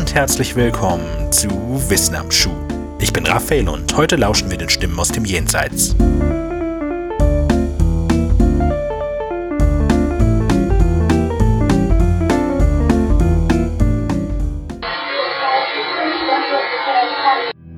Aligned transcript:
und 0.00 0.14
herzlich 0.14 0.56
willkommen 0.56 1.30
zu 1.30 1.50
Wissen 1.90 2.14
am 2.14 2.30
Schuh. 2.30 2.56
Ich 3.00 3.12
bin 3.12 3.26
Raphael 3.26 3.68
und 3.68 3.94
heute 3.98 4.16
lauschen 4.16 4.50
wir 4.50 4.56
den 4.56 4.70
Stimmen 4.70 4.98
aus 4.98 5.08
dem 5.08 5.26
Jenseits. 5.26 5.94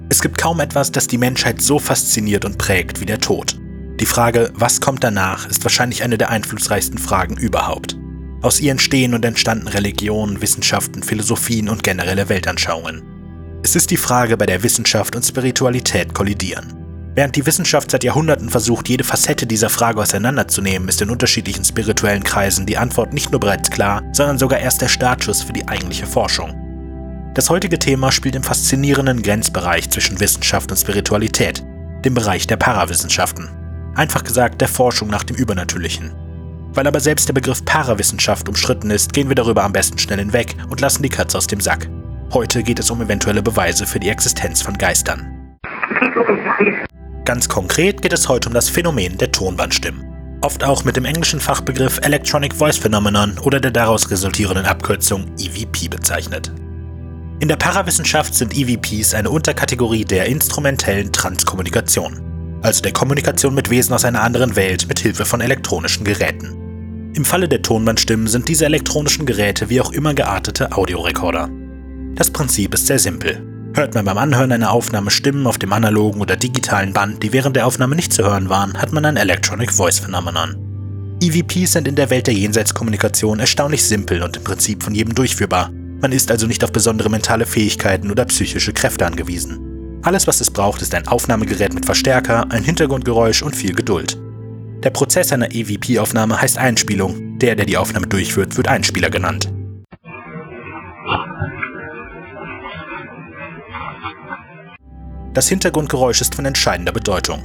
Es 0.08 0.22
gibt 0.22 0.38
kaum 0.38 0.60
etwas, 0.60 0.92
das 0.92 1.08
die 1.08 1.18
Menschheit 1.18 1.60
so 1.60 1.80
fasziniert 1.80 2.44
und 2.44 2.56
prägt 2.56 3.00
wie 3.00 3.06
der 3.06 3.18
Tod. 3.18 3.58
Die 3.98 4.06
Frage, 4.06 4.52
was 4.54 4.80
kommt 4.80 5.02
danach, 5.02 5.48
ist 5.48 5.64
wahrscheinlich 5.64 6.04
eine 6.04 6.18
der 6.18 6.30
einflussreichsten 6.30 6.98
Fragen 6.98 7.36
überhaupt. 7.36 7.96
Aus 8.42 8.60
ihr 8.60 8.72
entstehen 8.72 9.14
und 9.14 9.24
entstanden 9.24 9.68
Religionen, 9.68 10.42
Wissenschaften, 10.42 11.04
Philosophien 11.04 11.68
und 11.68 11.84
generelle 11.84 12.28
Weltanschauungen. 12.28 13.02
Es 13.62 13.76
ist 13.76 13.92
die 13.92 13.96
Frage, 13.96 14.36
bei 14.36 14.46
der 14.46 14.64
Wissenschaft 14.64 15.14
und 15.14 15.22
Spiritualität 15.22 16.12
kollidieren. 16.12 16.74
Während 17.14 17.36
die 17.36 17.46
Wissenschaft 17.46 17.90
seit 17.90 18.02
Jahrhunderten 18.02 18.48
versucht, 18.50 18.88
jede 18.88 19.04
Facette 19.04 19.46
dieser 19.46 19.68
Frage 19.68 20.00
auseinanderzunehmen, 20.00 20.88
ist 20.88 21.00
in 21.02 21.10
unterschiedlichen 21.10 21.64
spirituellen 21.64 22.24
Kreisen 22.24 22.66
die 22.66 22.78
Antwort 22.78 23.12
nicht 23.12 23.30
nur 23.30 23.38
bereits 23.38 23.70
klar, 23.70 24.02
sondern 24.12 24.38
sogar 24.38 24.58
erst 24.58 24.80
der 24.80 24.88
Startschuss 24.88 25.42
für 25.42 25.52
die 25.52 25.68
eigentliche 25.68 26.06
Forschung. 26.06 26.54
Das 27.34 27.48
heutige 27.48 27.78
Thema 27.78 28.10
spielt 28.10 28.34
im 28.34 28.42
faszinierenden 28.42 29.22
Grenzbereich 29.22 29.88
zwischen 29.90 30.18
Wissenschaft 30.18 30.70
und 30.70 30.78
Spiritualität, 30.78 31.62
dem 32.04 32.14
Bereich 32.14 32.46
der 32.46 32.56
Parawissenschaften. 32.56 33.48
Einfach 33.94 34.24
gesagt 34.24 34.60
der 34.60 34.68
Forschung 34.68 35.08
nach 35.08 35.22
dem 35.22 35.36
Übernatürlichen. 35.36 36.12
Weil 36.74 36.86
aber 36.86 37.00
selbst 37.00 37.28
der 37.28 37.34
Begriff 37.34 37.64
Parawissenschaft 37.64 38.48
umstritten 38.48 38.90
ist, 38.90 39.12
gehen 39.12 39.28
wir 39.28 39.34
darüber 39.34 39.64
am 39.64 39.72
besten 39.72 39.98
schnell 39.98 40.18
hinweg 40.18 40.56
und 40.70 40.80
lassen 40.80 41.02
die 41.02 41.08
Katze 41.08 41.36
aus 41.38 41.46
dem 41.46 41.60
Sack. 41.60 41.88
Heute 42.32 42.62
geht 42.62 42.78
es 42.78 42.90
um 42.90 43.02
eventuelle 43.02 43.42
Beweise 43.42 43.86
für 43.86 44.00
die 44.00 44.08
Existenz 44.08 44.62
von 44.62 44.78
Geistern. 44.78 45.58
Ganz 47.24 47.48
konkret 47.48 48.00
geht 48.00 48.12
es 48.12 48.28
heute 48.28 48.48
um 48.48 48.54
das 48.54 48.68
Phänomen 48.68 49.18
der 49.18 49.30
Tonbandstimmen. 49.30 50.04
Oft 50.40 50.64
auch 50.64 50.84
mit 50.84 50.96
dem 50.96 51.04
englischen 51.04 51.40
Fachbegriff 51.40 52.00
Electronic 52.02 52.54
Voice 52.54 52.78
Phenomenon 52.78 53.38
oder 53.38 53.60
der 53.60 53.70
daraus 53.70 54.10
resultierenden 54.10 54.64
Abkürzung 54.64 55.26
EVP 55.38 55.88
bezeichnet. 55.88 56.50
In 57.38 57.48
der 57.48 57.56
Parawissenschaft 57.56 58.34
sind 58.34 58.56
EVPs 58.56 59.14
eine 59.14 59.30
Unterkategorie 59.30 60.04
der 60.04 60.26
instrumentellen 60.26 61.12
Transkommunikation, 61.12 62.60
also 62.62 62.82
der 62.82 62.92
Kommunikation 62.92 63.54
mit 63.54 63.68
Wesen 63.68 63.94
aus 63.94 64.04
einer 64.04 64.22
anderen 64.22 64.56
Welt 64.56 64.88
mit 64.88 64.98
Hilfe 65.00 65.24
von 65.24 65.40
elektronischen 65.40 66.04
Geräten. 66.04 66.61
Im 67.14 67.26
Falle 67.26 67.46
der 67.46 67.60
Tonbandstimmen 67.60 68.26
sind 68.26 68.48
diese 68.48 68.64
elektronischen 68.64 69.26
Geräte 69.26 69.68
wie 69.68 69.82
auch 69.82 69.92
immer 69.92 70.14
geartete 70.14 70.72
Audiorekorder. 70.72 71.50
Das 72.14 72.30
Prinzip 72.30 72.72
ist 72.72 72.86
sehr 72.86 72.98
simpel. 72.98 73.46
Hört 73.74 73.94
man 73.94 74.06
beim 74.06 74.16
Anhören 74.16 74.52
einer 74.52 74.70
Aufnahme 74.70 75.10
Stimmen 75.10 75.46
auf 75.46 75.58
dem 75.58 75.74
analogen 75.74 76.22
oder 76.22 76.36
digitalen 76.36 76.94
Band, 76.94 77.22
die 77.22 77.34
während 77.34 77.56
der 77.56 77.66
Aufnahme 77.66 77.96
nicht 77.96 78.14
zu 78.14 78.22
hören 78.22 78.48
waren, 78.48 78.80
hat 78.80 78.92
man 78.92 79.04
ein 79.04 79.18
Electronic 79.18 79.72
Voice 79.72 79.98
Phenomenon. 79.98 80.56
EVPs 81.22 81.72
sind 81.72 81.86
in 81.86 81.96
der 81.96 82.08
Welt 82.08 82.26
der 82.26 82.34
Jenseitskommunikation 82.34 83.40
erstaunlich 83.40 83.84
simpel 83.84 84.22
und 84.22 84.38
im 84.38 84.44
Prinzip 84.44 84.82
von 84.82 84.94
jedem 84.94 85.14
durchführbar. 85.14 85.70
Man 86.00 86.12
ist 86.12 86.30
also 86.30 86.46
nicht 86.46 86.64
auf 86.64 86.72
besondere 86.72 87.10
mentale 87.10 87.44
Fähigkeiten 87.44 88.10
oder 88.10 88.24
psychische 88.24 88.72
Kräfte 88.72 89.06
angewiesen. 89.06 90.00
Alles, 90.02 90.26
was 90.26 90.40
es 90.40 90.50
braucht, 90.50 90.80
ist 90.82 90.94
ein 90.94 91.06
Aufnahmegerät 91.06 91.74
mit 91.74 91.86
Verstärker, 91.86 92.50
ein 92.50 92.64
Hintergrundgeräusch 92.64 93.42
und 93.42 93.54
viel 93.54 93.74
Geduld. 93.74 94.18
Der 94.82 94.90
Prozess 94.90 95.32
einer 95.32 95.54
EVP-Aufnahme 95.54 96.40
heißt 96.40 96.58
Einspielung. 96.58 97.38
Der, 97.38 97.54
der 97.54 97.66
die 97.66 97.76
Aufnahme 97.76 98.08
durchführt, 98.08 98.56
wird 98.56 98.66
Einspieler 98.66 99.10
genannt. 99.10 99.52
Das 105.34 105.48
Hintergrundgeräusch 105.48 106.20
ist 106.20 106.34
von 106.34 106.44
entscheidender 106.44 106.92
Bedeutung. 106.92 107.42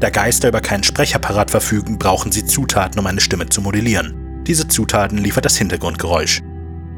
Da 0.00 0.10
Geister 0.10 0.48
über 0.48 0.60
keinen 0.60 0.84
Sprechapparat 0.84 1.50
verfügen, 1.50 1.98
brauchen 1.98 2.30
sie 2.30 2.44
Zutaten, 2.44 3.00
um 3.00 3.06
eine 3.06 3.20
Stimme 3.20 3.48
zu 3.48 3.62
modellieren. 3.62 4.44
Diese 4.46 4.68
Zutaten 4.68 5.18
liefert 5.18 5.46
das 5.46 5.56
Hintergrundgeräusch. 5.56 6.42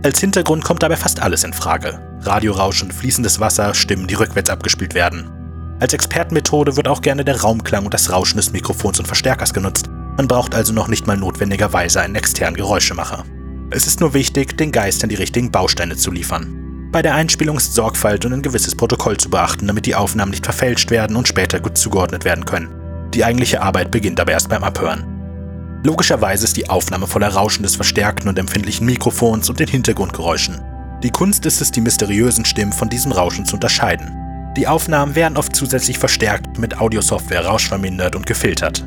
Als 0.02 0.20
Hintergrund 0.20 0.64
kommt 0.64 0.82
dabei 0.82 0.96
fast 0.96 1.22
alles 1.22 1.44
in 1.44 1.52
Frage. 1.52 2.18
Radiorauschen, 2.22 2.90
fließendes 2.90 3.40
Wasser, 3.40 3.72
Stimmen, 3.74 4.08
die 4.08 4.14
rückwärts 4.14 4.50
abgespielt 4.50 4.94
werden. 4.94 5.39
Als 5.80 5.94
Expertenmethode 5.94 6.76
wird 6.76 6.88
auch 6.88 7.00
gerne 7.00 7.24
der 7.24 7.40
Raumklang 7.40 7.86
und 7.86 7.94
das 7.94 8.12
Rauschen 8.12 8.36
des 8.36 8.52
Mikrofons 8.52 8.98
und 8.98 9.06
Verstärkers 9.06 9.54
genutzt. 9.54 9.88
Man 10.18 10.28
braucht 10.28 10.54
also 10.54 10.74
noch 10.74 10.88
nicht 10.88 11.06
mal 11.06 11.16
notwendigerweise 11.16 12.02
einen 12.02 12.16
externen 12.16 12.56
Geräuschemacher. 12.56 13.24
Es 13.70 13.86
ist 13.86 14.00
nur 14.00 14.12
wichtig, 14.12 14.58
den 14.58 14.72
Geistern 14.72 15.08
die 15.08 15.16
richtigen 15.16 15.50
Bausteine 15.50 15.96
zu 15.96 16.10
liefern. 16.10 16.88
Bei 16.92 17.00
der 17.00 17.14
Einspielung 17.14 17.56
ist 17.56 17.74
Sorgfalt 17.74 18.26
und 18.26 18.34
ein 18.34 18.42
gewisses 18.42 18.74
Protokoll 18.74 19.16
zu 19.16 19.30
beachten, 19.30 19.68
damit 19.68 19.86
die 19.86 19.94
Aufnahmen 19.94 20.32
nicht 20.32 20.44
verfälscht 20.44 20.90
werden 20.90 21.16
und 21.16 21.28
später 21.28 21.60
gut 21.60 21.78
zugeordnet 21.78 22.26
werden 22.26 22.44
können. 22.44 22.68
Die 23.14 23.24
eigentliche 23.24 23.62
Arbeit 23.62 23.90
beginnt 23.90 24.20
aber 24.20 24.32
erst 24.32 24.50
beim 24.50 24.64
Abhören. 24.64 25.80
Logischerweise 25.82 26.44
ist 26.44 26.58
die 26.58 26.68
Aufnahme 26.68 27.06
voller 27.06 27.28
Rauschen 27.28 27.62
des 27.62 27.76
verstärkten 27.76 28.28
und 28.28 28.38
empfindlichen 28.38 28.84
Mikrofons 28.84 29.48
und 29.48 29.58
den 29.58 29.68
Hintergrundgeräuschen. 29.68 30.60
Die 31.02 31.10
Kunst 31.10 31.46
ist 31.46 31.62
es, 31.62 31.70
die 31.70 31.80
mysteriösen 31.80 32.44
Stimmen 32.44 32.72
von 32.72 32.90
diesem 32.90 33.12
Rauschen 33.12 33.46
zu 33.46 33.54
unterscheiden. 33.54 34.12
Die 34.56 34.66
Aufnahmen 34.66 35.14
werden 35.14 35.36
oft 35.36 35.54
zusätzlich 35.54 35.98
verstärkt, 35.98 36.58
mit 36.58 36.80
Audiosoftware 36.80 37.46
rauschvermindert 37.46 38.16
und 38.16 38.26
gefiltert. 38.26 38.84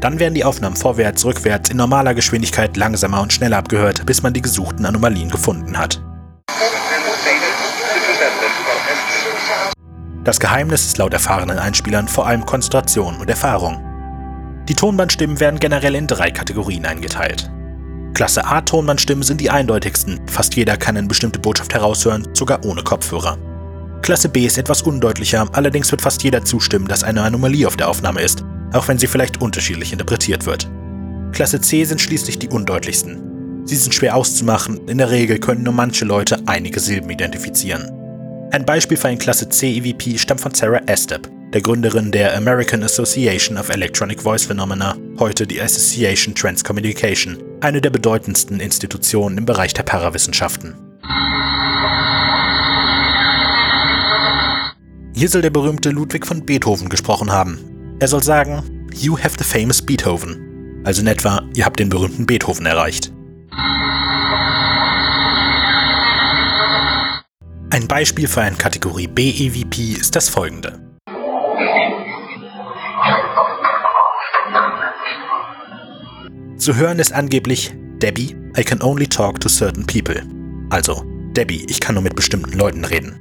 Dann 0.00 0.18
werden 0.20 0.34
die 0.34 0.44
Aufnahmen 0.44 0.76
vorwärts, 0.76 1.24
rückwärts 1.24 1.68
in 1.68 1.76
normaler 1.76 2.14
Geschwindigkeit 2.14 2.76
langsamer 2.76 3.20
und 3.20 3.32
schneller 3.32 3.58
abgehört, 3.58 4.06
bis 4.06 4.22
man 4.22 4.32
die 4.32 4.40
gesuchten 4.40 4.86
Anomalien 4.86 5.28
gefunden 5.28 5.76
hat. 5.76 6.00
Das 10.22 10.38
Geheimnis 10.38 10.86
ist 10.86 10.98
laut 10.98 11.12
erfahrenen 11.12 11.58
Einspielern 11.58 12.06
vor 12.06 12.26
allem 12.26 12.46
Konzentration 12.46 13.16
und 13.16 13.28
Erfahrung. 13.28 13.84
Die 14.68 14.74
Tonbandstimmen 14.76 15.40
werden 15.40 15.58
generell 15.58 15.96
in 15.96 16.06
drei 16.06 16.30
Kategorien 16.30 16.86
eingeteilt. 16.86 17.50
Klasse 18.14 18.46
A 18.46 18.60
Tonbandstimmen 18.60 19.24
sind 19.24 19.40
die 19.40 19.50
eindeutigsten, 19.50 20.20
fast 20.28 20.54
jeder 20.54 20.76
kann 20.76 20.96
eine 20.96 21.08
bestimmte 21.08 21.40
Botschaft 21.40 21.74
heraushören, 21.74 22.28
sogar 22.34 22.64
ohne 22.64 22.82
Kopfhörer. 22.82 23.38
Klasse 24.02 24.28
B 24.28 24.46
ist 24.46 24.58
etwas 24.58 24.82
undeutlicher, 24.82 25.48
allerdings 25.52 25.90
wird 25.90 26.02
fast 26.02 26.22
jeder 26.22 26.44
zustimmen, 26.44 26.88
dass 26.88 27.04
eine 27.04 27.22
Anomalie 27.22 27.66
auf 27.66 27.76
der 27.76 27.88
Aufnahme 27.88 28.22
ist, 28.22 28.44
auch 28.72 28.88
wenn 28.88 28.98
sie 28.98 29.06
vielleicht 29.06 29.40
unterschiedlich 29.40 29.92
interpretiert 29.92 30.46
wird. 30.46 30.68
Klasse 31.32 31.60
C 31.60 31.84
sind 31.84 32.00
schließlich 32.00 32.38
die 32.38 32.48
undeutlichsten. 32.48 33.62
Sie 33.66 33.76
sind 33.76 33.94
schwer 33.94 34.16
auszumachen, 34.16 34.88
in 34.88 34.98
der 34.98 35.10
Regel 35.10 35.38
können 35.38 35.62
nur 35.62 35.74
manche 35.74 36.04
Leute 36.04 36.42
einige 36.46 36.80
Silben 36.80 37.10
identifizieren. 37.10 37.90
Ein 38.52 38.64
Beispiel 38.64 38.96
für 38.96 39.08
ein 39.08 39.18
Klasse 39.18 39.48
C 39.48 39.76
EVP 39.76 40.18
stammt 40.18 40.40
von 40.40 40.54
Sarah 40.54 40.82
Estep, 40.86 41.28
der 41.52 41.60
Gründerin 41.60 42.10
der 42.10 42.36
American 42.36 42.82
Association 42.82 43.58
of 43.58 43.68
Electronic 43.68 44.22
Voice 44.22 44.46
Phenomena, 44.46 44.96
heute 45.18 45.46
die 45.46 45.60
Association 45.60 46.34
Transcommunication, 46.34 47.38
eine 47.60 47.80
der 47.80 47.90
bedeutendsten 47.90 48.60
Institutionen 48.60 49.38
im 49.38 49.46
Bereich 49.46 49.74
der 49.74 49.84
Parawissenschaften. 49.84 50.89
Hier 55.20 55.28
soll 55.28 55.42
der 55.42 55.50
berühmte 55.50 55.90
Ludwig 55.90 56.26
von 56.26 56.46
Beethoven 56.46 56.88
gesprochen 56.88 57.30
haben. 57.30 57.58
Er 58.00 58.08
soll 58.08 58.22
sagen, 58.22 58.88
You 58.94 59.18
have 59.18 59.36
the 59.36 59.44
famous 59.44 59.82
Beethoven. 59.82 60.80
Also 60.82 61.02
in 61.02 61.08
etwa, 61.08 61.42
ihr 61.54 61.66
habt 61.66 61.78
den 61.78 61.90
berühmten 61.90 62.24
Beethoven 62.24 62.64
erreicht. 62.64 63.12
Ein 67.68 67.86
Beispiel 67.86 68.28
für 68.28 68.40
ein 68.40 68.56
Kategorie 68.56 69.08
B 69.08 69.28
EVP 69.28 69.92
ist 69.92 70.16
das 70.16 70.30
folgende. 70.30 70.80
Zu 76.56 76.76
hören 76.76 76.98
ist 76.98 77.12
angeblich 77.12 77.74
Debbie, 78.00 78.34
I 78.56 78.64
can 78.64 78.80
only 78.80 79.06
talk 79.06 79.38
to 79.40 79.50
certain 79.50 79.84
people. 79.84 80.22
Also, 80.70 81.04
Debbie, 81.36 81.66
ich 81.68 81.78
kann 81.78 81.96
nur 81.96 82.04
mit 82.04 82.16
bestimmten 82.16 82.56
Leuten 82.56 82.86
reden. 82.86 83.19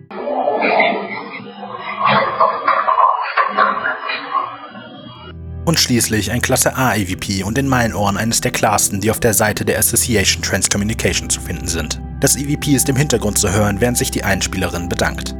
Und 5.70 5.80
schließlich 5.80 6.32
ein 6.32 6.42
Klasse 6.42 6.76
A 6.76 6.96
EVP 6.96 7.44
und 7.44 7.56
in 7.60 7.68
meinen 7.68 7.94
Ohren 7.94 8.18
eines 8.18 8.42
der 8.42 8.50
klarsten, 8.50 9.02
die 9.02 9.12
auf 9.12 9.20
der 9.20 9.36
Seite 9.36 9.64
der 9.64 9.78
Association 9.78 10.42
Transcommunication 10.42 11.30
zu 11.30 11.40
finden 11.40 11.68
sind. 11.68 12.02
Das 12.22 12.36
EVP 12.38 12.72
ist 12.72 12.90
im 12.90 12.96
Hintergrund 12.96 13.38
zu 13.38 13.54
hören, 13.54 13.80
während 13.80 13.96
sich 13.96 14.10
die 14.10 14.24
Einspielerin 14.24 14.90
bedankt. 14.90 15.36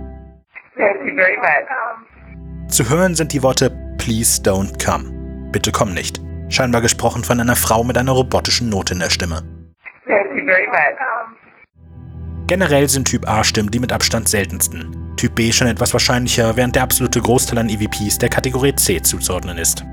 Zu 2.68 2.88
hören 2.88 3.16
sind 3.16 3.34
die 3.34 3.42
Worte 3.42 3.72
Please 3.98 4.40
don't 4.40 4.78
come. 4.86 5.50
Bitte 5.52 5.72
komm 5.72 5.96
nicht 5.96 6.22
scheinbar 6.50 6.82
gesprochen 6.82 7.24
von 7.24 7.40
einer 7.40 7.56
Frau 7.56 7.84
mit 7.84 7.98
einer 7.98 8.12
robotischen 8.12 8.70
Note 8.70 8.94
in 8.94 9.00
der 9.00 9.10
Stimme. 9.10 9.42
Generell 12.46 12.88
sind 12.88 13.08
Typ 13.08 13.28
A-Stimmen 13.28 13.72
die 13.72 13.80
mit 13.80 13.92
Abstand 13.92 14.30
seltensten. 14.30 15.16
Typ 15.18 15.34
B 15.34 15.52
schon 15.52 15.66
etwas 15.66 15.92
wahrscheinlicher, 15.92 16.56
während 16.56 16.76
der 16.76 16.84
absolute 16.84 17.20
Großteil 17.20 17.58
an 17.58 17.70
EVPs 17.70 18.20
der 18.20 18.30
Kategorie 18.30 18.76
C 18.76 19.02
zuzuordnen 19.02 19.58
ist. 19.58 19.84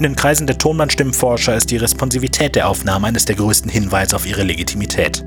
In 0.00 0.04
den 0.04 0.16
Kreisen 0.16 0.46
der 0.46 0.56
Tonbandstimmenforscher 0.56 1.54
ist 1.54 1.70
die 1.70 1.76
Responsivität 1.76 2.56
der 2.56 2.70
Aufnahme 2.70 3.08
eines 3.08 3.26
der 3.26 3.36
größten 3.36 3.70
Hinweise 3.70 4.16
auf 4.16 4.26
ihre 4.26 4.44
Legitimität. 4.44 5.22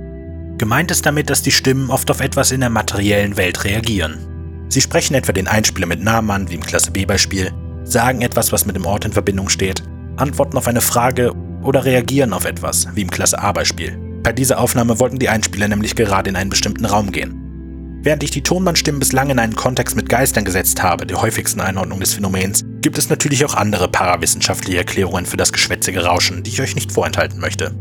Gemeint 0.58 0.90
ist 0.90 1.06
damit, 1.06 1.30
dass 1.30 1.44
die 1.44 1.52
Stimmen 1.52 1.92
oft 1.92 2.10
auf 2.10 2.22
etwas 2.22 2.52
in 2.52 2.62
der 2.62 2.72
materiellen 2.72 3.38
Welt 3.38 3.66
reagieren. 3.66 4.66
Sie 4.70 4.82
sprechen 4.82 5.14
etwa 5.14 5.32
den 5.32 5.48
Einspieler 5.48 5.86
mit 5.86 6.02
Namen 6.02 6.32
an, 6.32 6.50
wie 6.50 6.56
im 6.56 6.64
Klasse 6.64 6.90
B-Beispiel, 6.90 7.52
sagen 7.84 8.24
etwas, 8.24 8.52
was 8.52 8.66
mit 8.66 8.76
dem 8.76 8.88
Ort 8.88 9.06
in 9.06 9.14
Verbindung 9.14 9.48
steht, 9.48 9.84
antworten 10.16 10.58
auf 10.58 10.68
eine 10.68 10.82
Frage 10.82 11.34
oder 11.62 11.86
reagieren 11.86 12.34
auf 12.34 12.46
etwas, 12.46 12.88
wie 12.96 13.02
im 13.02 13.12
Klasse 13.12 13.38
A-Beispiel. 13.38 13.96
Bei 14.24 14.34
dieser 14.34 14.60
Aufnahme 14.60 15.00
wollten 15.00 15.20
die 15.20 15.30
Einspieler 15.30 15.68
nämlich 15.68 15.96
gerade 15.96 16.32
in 16.32 16.36
einen 16.36 16.50
bestimmten 16.50 16.86
Raum 16.86 17.12
gehen. 17.12 18.00
Während 18.02 18.24
ich 18.24 18.32
die 18.32 18.42
Tonbandstimmen 18.42 18.98
bislang 18.98 19.30
in 19.30 19.38
einen 19.38 19.56
Kontext 19.56 19.96
mit 19.96 20.10
Geistern 20.10 20.46
gesetzt 20.46 20.82
habe, 20.82 21.06
der 21.06 21.22
häufigsten 21.22 21.62
Einordnung 21.62 22.00
des 22.00 22.16
Phänomens, 22.16 22.66
gibt 22.84 22.98
es 22.98 23.10
natürlich 23.10 23.46
auch 23.46 23.56
andere 23.56 23.88
parawissenschaftliche 23.88 24.78
Erklärungen 24.78 25.26
für 25.26 25.38
das 25.38 25.54
geschwätzige 25.54 26.04
Rauschen, 26.04 26.44
die 26.44 26.52
ich 26.52 26.62
euch 26.62 26.76
nicht 26.76 26.92
vorenthalten 26.92 27.40
möchte. 27.40 27.74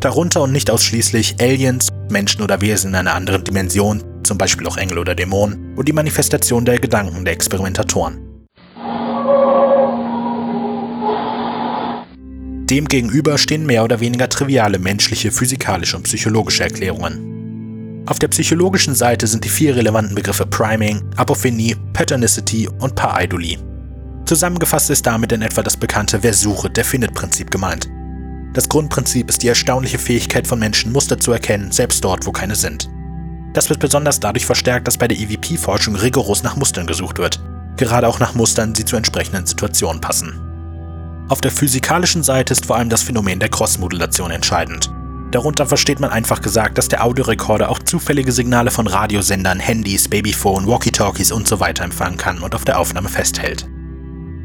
Darunter 0.00 0.42
und 0.42 0.52
nicht 0.52 0.70
ausschließlich 0.70 1.36
Aliens, 1.40 1.88
Menschen 2.10 2.42
oder 2.42 2.60
Wesen 2.60 2.90
in 2.90 2.96
einer 2.96 3.14
anderen 3.14 3.44
Dimension, 3.44 4.02
zum 4.24 4.38
Beispiel 4.38 4.66
auch 4.66 4.78
Engel 4.78 4.98
oder 4.98 5.14
Dämonen, 5.14 5.74
und 5.76 5.86
die 5.86 5.92
Manifestation 5.92 6.64
der 6.64 6.78
Gedanken 6.78 7.24
der 7.24 7.34
Experimentatoren. 7.34 8.18
Demgegenüber 12.68 13.38
stehen 13.38 13.66
mehr 13.66 13.84
oder 13.84 14.00
weniger 14.00 14.28
triviale 14.28 14.78
menschliche, 14.78 15.30
physikalische 15.30 15.98
und 15.98 16.04
psychologische 16.04 16.64
Erklärungen. 16.64 18.04
Auf 18.06 18.18
der 18.18 18.28
psychologischen 18.28 18.94
Seite 18.94 19.26
sind 19.26 19.44
die 19.44 19.50
vier 19.50 19.76
relevanten 19.76 20.14
Begriffe 20.14 20.46
Priming, 20.46 21.02
Apophenie, 21.16 21.76
Patternicity 21.92 22.68
und 22.80 22.94
Pareidolie. 22.94 23.58
Zusammengefasst 24.26 24.90
ist 24.90 25.06
damit 25.06 25.30
in 25.30 25.40
etwa 25.40 25.62
das 25.62 25.76
bekannte 25.76 26.24
Wer 26.24 26.34
sucht, 26.34 26.76
der 26.76 26.84
findet 26.84 27.14
Prinzip 27.14 27.48
gemeint. 27.48 27.88
Das 28.54 28.68
Grundprinzip 28.68 29.28
ist 29.28 29.44
die 29.44 29.48
erstaunliche 29.48 29.98
Fähigkeit 29.98 30.48
von 30.48 30.58
Menschen, 30.58 30.90
Muster 30.90 31.20
zu 31.20 31.30
erkennen, 31.30 31.70
selbst 31.70 32.04
dort, 32.04 32.26
wo 32.26 32.32
keine 32.32 32.56
sind. 32.56 32.90
Das 33.52 33.70
wird 33.70 33.78
besonders 33.78 34.18
dadurch 34.18 34.44
verstärkt, 34.44 34.88
dass 34.88 34.98
bei 34.98 35.06
der 35.06 35.18
EVP-Forschung 35.18 35.94
rigoros 35.94 36.42
nach 36.42 36.56
Mustern 36.56 36.88
gesucht 36.88 37.18
wird, 37.18 37.40
gerade 37.76 38.08
auch 38.08 38.18
nach 38.18 38.34
Mustern, 38.34 38.72
die 38.72 38.84
zu 38.84 38.96
entsprechenden 38.96 39.46
Situationen 39.46 40.00
passen. 40.00 40.40
Auf 41.28 41.40
der 41.40 41.52
physikalischen 41.52 42.24
Seite 42.24 42.52
ist 42.52 42.66
vor 42.66 42.76
allem 42.76 42.88
das 42.88 43.02
Phänomen 43.02 43.38
der 43.38 43.48
Crossmodulation 43.48 44.32
entscheidend. 44.32 44.90
Darunter 45.30 45.66
versteht 45.66 46.00
man 46.00 46.10
einfach 46.10 46.40
gesagt, 46.40 46.78
dass 46.78 46.88
der 46.88 47.04
Audiorekorder 47.04 47.68
auch 47.68 47.78
zufällige 47.78 48.32
Signale 48.32 48.72
von 48.72 48.88
Radiosendern, 48.88 49.60
Handys, 49.60 50.08
Babyphone, 50.08 50.66
Walkie-Talkies 50.66 51.30
usw. 51.30 51.72
So 51.76 51.82
empfangen 51.84 52.16
kann 52.16 52.40
und 52.40 52.54
auf 52.56 52.64
der 52.64 52.78
Aufnahme 52.78 53.08
festhält. 53.08 53.68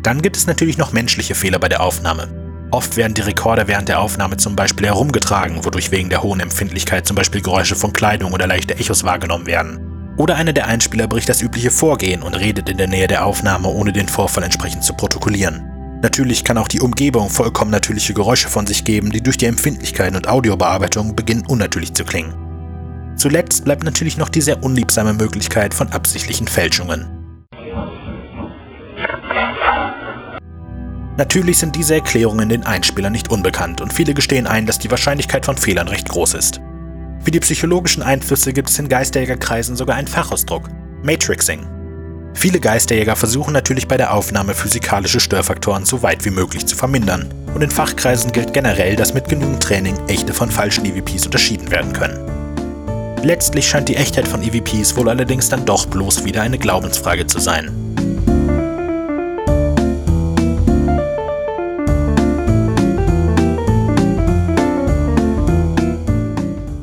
Dann 0.03 0.21
gibt 0.21 0.37
es 0.37 0.47
natürlich 0.47 0.77
noch 0.77 0.93
menschliche 0.93 1.35
Fehler 1.35 1.59
bei 1.59 1.69
der 1.69 1.81
Aufnahme. 1.81 2.27
Oft 2.71 2.95
werden 2.95 3.13
die 3.13 3.21
Rekorder 3.21 3.67
während 3.67 3.89
der 3.89 3.99
Aufnahme 3.99 4.37
zum 4.37 4.55
Beispiel 4.55 4.87
herumgetragen, 4.87 5.63
wodurch 5.65 5.91
wegen 5.91 6.09
der 6.09 6.23
hohen 6.23 6.39
Empfindlichkeit 6.39 7.05
zum 7.05 7.15
Beispiel 7.15 7.41
Geräusche 7.41 7.75
von 7.75 7.91
Kleidung 7.91 8.31
oder 8.31 8.47
leichte 8.47 8.77
Echos 8.77 9.03
wahrgenommen 9.03 9.45
werden. 9.45 9.79
Oder 10.17 10.35
einer 10.35 10.53
der 10.53 10.67
Einspieler 10.67 11.07
bricht 11.07 11.29
das 11.29 11.41
übliche 11.41 11.71
Vorgehen 11.71 12.23
und 12.23 12.39
redet 12.39 12.69
in 12.69 12.77
der 12.77 12.87
Nähe 12.87 13.07
der 13.07 13.25
Aufnahme, 13.25 13.67
ohne 13.67 13.91
den 13.91 14.07
Vorfall 14.07 14.43
entsprechend 14.43 14.83
zu 14.83 14.93
protokollieren. 14.93 15.99
Natürlich 16.01 16.43
kann 16.43 16.57
auch 16.57 16.67
die 16.67 16.81
Umgebung 16.81 17.29
vollkommen 17.29 17.71
natürliche 17.71 18.13
Geräusche 18.13 18.49
von 18.49 18.65
sich 18.65 18.83
geben, 18.83 19.11
die 19.11 19.21
durch 19.21 19.37
die 19.37 19.45
Empfindlichkeit 19.45 20.15
und 20.15 20.27
Audiobearbeitung 20.27 21.15
beginnen 21.15 21.45
unnatürlich 21.47 21.93
zu 21.93 22.05
klingen. 22.05 22.33
Zuletzt 23.17 23.65
bleibt 23.65 23.83
natürlich 23.83 24.17
noch 24.17 24.29
die 24.29 24.41
sehr 24.41 24.63
unliebsame 24.63 25.13
Möglichkeit 25.13 25.73
von 25.73 25.91
absichtlichen 25.91 26.47
Fälschungen. 26.47 27.20
Natürlich 31.17 31.57
sind 31.57 31.75
diese 31.75 31.95
Erklärungen 31.95 32.49
den 32.49 32.65
Einspielern 32.65 33.11
nicht 33.11 33.29
unbekannt 33.29 33.81
und 33.81 33.93
viele 33.93 34.13
gestehen 34.13 34.47
ein, 34.47 34.65
dass 34.65 34.79
die 34.79 34.89
Wahrscheinlichkeit 34.89 35.45
von 35.45 35.57
Fehlern 35.57 35.87
recht 35.87 36.07
groß 36.07 36.35
ist. 36.35 36.61
Für 37.23 37.31
die 37.31 37.39
psychologischen 37.39 38.01
Einflüsse 38.01 38.53
gibt 38.53 38.69
es 38.69 38.79
in 38.79 38.89
Geisterjägerkreisen 38.89 39.75
sogar 39.75 39.97
einen 39.97 40.07
Fachausdruck, 40.07 40.69
Matrixing. 41.03 41.67
Viele 42.33 42.59
Geisterjäger 42.59 43.15
versuchen 43.15 43.53
natürlich 43.53 43.87
bei 43.87 43.97
der 43.97 44.13
Aufnahme 44.13 44.53
physikalische 44.53 45.19
Störfaktoren 45.19 45.85
so 45.85 46.01
weit 46.01 46.23
wie 46.25 46.29
möglich 46.31 46.65
zu 46.65 46.75
vermindern. 46.75 47.31
Und 47.53 47.61
in 47.61 47.69
Fachkreisen 47.69 48.31
gilt 48.31 48.53
generell, 48.53 48.95
dass 48.95 49.13
mit 49.13 49.27
genügend 49.27 49.61
Training 49.61 49.95
echte 50.07 50.33
von 50.33 50.49
falschen 50.49 50.85
EVPs 50.85 51.25
unterschieden 51.25 51.69
werden 51.69 51.91
können. 51.93 52.17
Letztlich 53.21 53.67
scheint 53.67 53.89
die 53.89 53.97
Echtheit 53.97 54.27
von 54.27 54.41
EVPs 54.41 54.95
wohl 54.95 55.09
allerdings 55.09 55.49
dann 55.49 55.65
doch 55.65 55.85
bloß 55.85 56.23
wieder 56.25 56.41
eine 56.41 56.57
Glaubensfrage 56.57 57.27
zu 57.27 57.39
sein. 57.39 57.80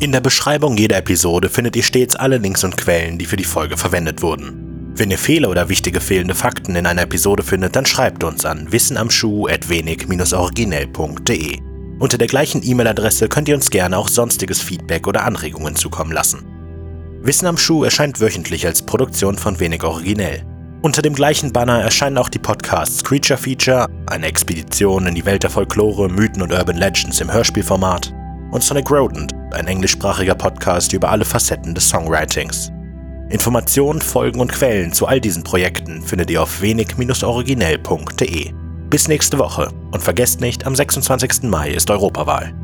In 0.01 0.13
der 0.13 0.21
Beschreibung 0.21 0.77
jeder 0.77 0.99
Episode 0.99 1.49
findet 1.49 1.75
ihr 1.75 1.83
stets 1.83 2.15
alle 2.15 2.39
Links 2.39 2.63
und 2.63 2.77
Quellen, 2.77 3.19
die 3.19 3.27
für 3.27 3.37
die 3.37 3.43
Folge 3.43 3.77
verwendet 3.77 4.23
wurden. 4.23 4.93
Wenn 4.95 5.11
ihr 5.11 5.19
Fehler 5.19 5.51
oder 5.51 5.69
wichtige 5.69 6.01
fehlende 6.01 6.37
Fakten 6.37 6.77
in 6.77 6.87
einer 6.87 7.03
Episode 7.03 7.43
findet, 7.43 7.75
dann 7.75 7.85
schreibt 7.85 8.23
uns 8.23 8.45
an 8.45 8.71
wissenamschuh.wenig-originell.de. 8.71 11.59
Unter 11.99 12.17
der 12.17 12.29
gleichen 12.29 12.63
E-Mail-Adresse 12.63 13.29
könnt 13.29 13.49
ihr 13.49 13.57
uns 13.57 13.71
gerne 13.71 13.99
auch 13.99 14.07
sonstiges 14.07 14.63
Feedback 14.63 15.09
oder 15.09 15.25
Anregungen 15.25 15.75
zukommen 15.75 16.13
lassen. 16.13 16.47
Wissen 17.21 17.47
am 17.47 17.59
Schuh 17.59 17.83
erscheint 17.83 18.21
wöchentlich 18.21 18.67
als 18.67 18.83
Produktion 18.83 19.37
von 19.37 19.59
Wenig 19.59 19.83
Originell. 19.83 20.45
Unter 20.81 21.03
dem 21.03 21.15
gleichen 21.15 21.53
Banner 21.53 21.83
erscheinen 21.83 22.19
auch 22.19 22.29
die 22.29 22.39
Podcasts 22.39 23.03
Creature 23.03 23.37
Feature, 23.37 23.89
eine 24.07 24.27
Expedition 24.27 25.09
in 25.09 25.17
die 25.17 25.25
Welt 25.25 25.43
der 25.43 25.51
Folklore, 25.51 26.09
Mythen 26.09 26.43
und 26.43 26.53
Urban 26.53 26.77
Legends 26.77 27.21
im 27.21 27.33
Hörspielformat, 27.33 28.15
und 28.53 28.63
Sonic 28.63 28.89
Rodent, 28.93 29.35
ein 29.53 29.67
englischsprachiger 29.67 30.35
Podcast 30.35 30.93
über 30.93 31.11
alle 31.11 31.25
Facetten 31.25 31.75
des 31.75 31.89
Songwritings. 31.89 32.71
Informationen, 33.31 34.01
Folgen 34.01 34.41
und 34.41 34.53
Quellen 34.53 34.93
zu 34.93 35.07
all 35.07 35.21
diesen 35.21 35.45
Projekten 35.45 36.03
findet 36.03 36.31
ihr 36.31 36.43
auf 36.43 36.61
wenig-originell.de. 36.61 38.53
Bis 38.89 39.09
nächste 39.09 39.39
Woche 39.39 39.71
und 39.93 40.03
vergesst 40.03 40.41
nicht, 40.41 40.67
am 40.67 40.75
26. 40.75 41.43
Mai 41.43 41.71
ist 41.71 41.91
Europawahl. 41.91 42.55